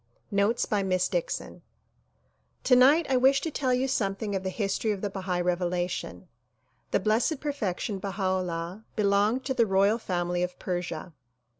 Notes 0.31 0.65
by 0.65 0.81
Miss 0.81 1.07
Dixon 1.07 1.61
TONIGHT 2.63 3.05
I 3.07 3.17
wish 3.17 3.39
to 3.41 3.51
tell 3.51 3.71
you 3.71 3.87
something 3.87 4.33
of 4.35 4.41
the 4.41 4.49
history 4.49 4.89
of 4.89 5.01
the 5.01 5.11
Bahai 5.11 5.43
Revelation. 5.45 6.27
The 6.89 6.99
Blessed 6.99 7.39
Perfection 7.39 7.99
Baha 7.99 8.23
'Ullah 8.23 8.85
belonged 8.95 9.45
to 9.45 9.53
the 9.53 9.67
royal 9.67 9.99
family 9.99 10.41
of 10.41 10.57
Persia. 10.57 11.13